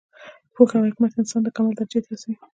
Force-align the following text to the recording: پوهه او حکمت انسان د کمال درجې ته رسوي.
پوهه 0.53 0.73
او 0.77 0.85
حکمت 0.89 1.11
انسان 1.19 1.41
د 1.43 1.47
کمال 1.55 1.73
درجې 1.77 1.99
ته 2.03 2.09
رسوي. 2.13 2.35